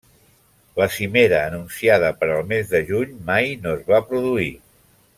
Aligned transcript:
La 0.79 0.87
cimera 0.95 1.41
anunciada 1.51 2.11
per 2.23 2.31
al 2.39 2.49
mes 2.55 2.73
de 2.75 2.81
juny 2.91 3.15
mai 3.31 3.55
no 3.67 3.79
es 3.79 3.89
va 3.93 4.05
produir. 4.11 4.53